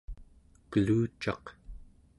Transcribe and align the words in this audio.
kelucaq 0.71 1.45